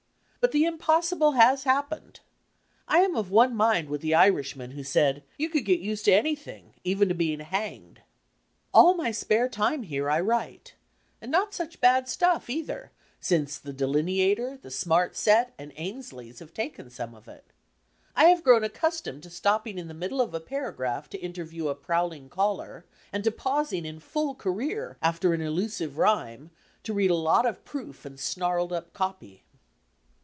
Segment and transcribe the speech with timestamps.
[0.43, 2.19] But the impossible has happened.
[2.87, 6.13] I am of one mind with die Irishman who said you could get used to
[6.13, 8.01] anything, even to being hanged!
[8.73, 10.73] All my spare ume here I write,
[11.21, 16.55] and not such bad stuff either, since the Delineator, the Smart Set and Ainslies' have
[16.55, 17.45] taken some of it.
[18.15, 21.75] I have grown accustomed to snapping in the middle of a paragraph to interview a
[21.75, 22.83] prowling caller,
[23.13, 26.49] and to pausing in full career after an elusive rhyme,
[26.81, 29.43] to read a lot of proof, and snarled up copy.